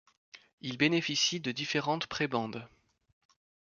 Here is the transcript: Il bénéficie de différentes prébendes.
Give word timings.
Il 0.61 0.79
bénéficie 0.79 1.39
de 1.39 1.51
différentes 1.51 2.07
prébendes. 2.07 2.67